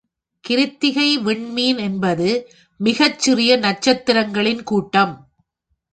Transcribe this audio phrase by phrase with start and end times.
[0.43, 2.29] கிருத்திகை விண்மீன் என்பது
[2.79, 5.13] மிகச்சிறிய நட்சத்திரங்களின் கூட்டம்!